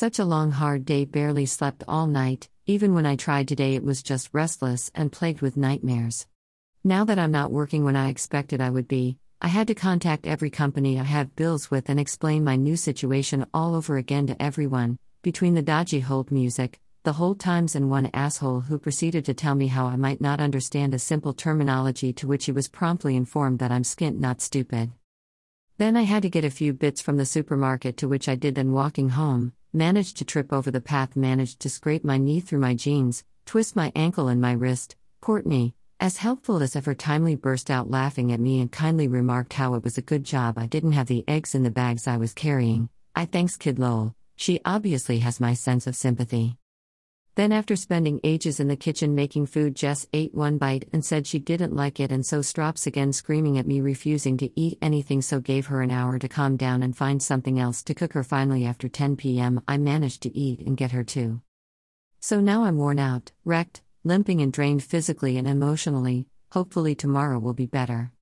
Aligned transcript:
Such 0.00 0.20
a 0.20 0.24
long, 0.24 0.52
hard 0.52 0.84
day, 0.84 1.04
barely 1.04 1.44
slept 1.44 1.82
all 1.88 2.06
night. 2.06 2.48
Even 2.66 2.94
when 2.94 3.04
I 3.04 3.16
tried 3.16 3.48
today, 3.48 3.74
it 3.74 3.82
was 3.82 4.00
just 4.00 4.30
restless 4.32 4.92
and 4.94 5.10
plagued 5.10 5.40
with 5.40 5.56
nightmares. 5.56 6.28
Now 6.84 7.04
that 7.04 7.18
I'm 7.18 7.32
not 7.32 7.50
working 7.50 7.82
when 7.82 7.96
I 7.96 8.08
expected 8.08 8.60
I 8.60 8.70
would 8.70 8.86
be, 8.86 9.18
I 9.42 9.48
had 9.48 9.66
to 9.66 9.74
contact 9.74 10.24
every 10.24 10.50
company 10.50 11.00
I 11.00 11.02
have 11.02 11.34
bills 11.34 11.68
with 11.68 11.88
and 11.88 11.98
explain 11.98 12.44
my 12.44 12.54
new 12.54 12.76
situation 12.76 13.44
all 13.52 13.74
over 13.74 13.96
again 13.96 14.28
to 14.28 14.40
everyone, 14.40 15.00
between 15.22 15.54
the 15.54 15.62
dodgy 15.62 15.98
hold 15.98 16.30
music, 16.30 16.78
the 17.02 17.14
hold 17.14 17.40
times, 17.40 17.74
and 17.74 17.90
one 17.90 18.08
asshole 18.14 18.60
who 18.60 18.78
proceeded 18.78 19.24
to 19.24 19.34
tell 19.34 19.56
me 19.56 19.66
how 19.66 19.86
I 19.86 19.96
might 19.96 20.20
not 20.20 20.38
understand 20.38 20.94
a 20.94 21.00
simple 21.00 21.32
terminology 21.32 22.12
to 22.12 22.28
which 22.28 22.44
he 22.44 22.52
was 22.52 22.68
promptly 22.68 23.16
informed 23.16 23.58
that 23.58 23.72
I'm 23.72 23.82
skint, 23.82 24.20
not 24.20 24.42
stupid. 24.42 24.92
Then 25.78 25.96
I 25.96 26.02
had 26.02 26.22
to 26.22 26.30
get 26.30 26.44
a 26.44 26.50
few 26.50 26.72
bits 26.72 27.00
from 27.00 27.16
the 27.16 27.26
supermarket, 27.26 27.96
to 27.96 28.08
which 28.08 28.28
I 28.28 28.36
did, 28.36 28.54
then 28.54 28.70
walking 28.70 29.08
home, 29.08 29.54
managed 29.78 30.18
to 30.18 30.24
trip 30.24 30.52
over 30.52 30.70
the 30.70 30.80
path, 30.80 31.16
managed 31.16 31.60
to 31.60 31.70
scrape 31.70 32.04
my 32.04 32.18
knee 32.18 32.40
through 32.40 32.58
my 32.58 32.74
jeans, 32.74 33.24
twist 33.46 33.76
my 33.76 33.90
ankle 33.94 34.28
and 34.28 34.40
my 34.40 34.52
wrist. 34.52 34.96
Courtney, 35.22 35.74
as 36.00 36.18
helpful 36.18 36.62
as 36.62 36.76
ever, 36.76 36.94
timely 36.94 37.36
burst 37.36 37.70
out 37.70 37.90
laughing 37.90 38.30
at 38.32 38.40
me 38.40 38.60
and 38.60 38.70
kindly 38.70 39.08
remarked 39.08 39.54
how 39.54 39.74
it 39.74 39.84
was 39.84 39.96
a 39.96 40.02
good 40.02 40.24
job 40.24 40.58
I 40.58 40.66
didn't 40.66 40.92
have 40.92 41.06
the 41.06 41.24
eggs 41.26 41.54
in 41.54 41.62
the 41.62 41.70
bags 41.70 42.06
I 42.06 42.18
was 42.18 42.34
carrying. 42.34 42.90
I 43.16 43.24
thanks 43.24 43.56
Kid 43.56 43.78
Lowell, 43.78 44.14
she 44.36 44.60
obviously 44.64 45.20
has 45.20 45.40
my 45.40 45.54
sense 45.54 45.86
of 45.86 45.96
sympathy. 45.96 46.57
Then, 47.38 47.52
after 47.52 47.76
spending 47.76 48.18
ages 48.24 48.58
in 48.58 48.66
the 48.66 48.74
kitchen 48.74 49.14
making 49.14 49.46
food, 49.46 49.76
Jess 49.76 50.08
ate 50.12 50.34
one 50.34 50.58
bite 50.58 50.88
and 50.92 51.04
said 51.04 51.24
she 51.24 51.38
didn't 51.38 51.72
like 51.72 52.00
it, 52.00 52.10
and 52.10 52.26
so 52.26 52.42
Strops 52.42 52.84
again 52.84 53.12
screaming 53.12 53.58
at 53.58 53.66
me, 53.68 53.80
refusing 53.80 54.36
to 54.38 54.50
eat 54.60 54.76
anything, 54.82 55.22
so 55.22 55.38
gave 55.38 55.66
her 55.66 55.80
an 55.80 55.92
hour 55.92 56.18
to 56.18 56.28
calm 56.28 56.56
down 56.56 56.82
and 56.82 56.96
find 56.96 57.22
something 57.22 57.60
else 57.60 57.84
to 57.84 57.94
cook 57.94 58.14
her. 58.14 58.24
Finally, 58.24 58.66
after 58.66 58.88
10 58.88 59.14
p.m., 59.14 59.62
I 59.68 59.78
managed 59.78 60.22
to 60.22 60.36
eat 60.36 60.66
and 60.66 60.76
get 60.76 60.90
her 60.90 61.04
too. 61.04 61.40
So 62.18 62.40
now 62.40 62.64
I'm 62.64 62.76
worn 62.76 62.98
out, 62.98 63.30
wrecked, 63.44 63.82
limping, 64.02 64.40
and 64.42 64.52
drained 64.52 64.82
physically 64.82 65.36
and 65.36 65.46
emotionally. 65.46 66.26
Hopefully, 66.50 66.96
tomorrow 66.96 67.38
will 67.38 67.54
be 67.54 67.66
better. 67.66 68.10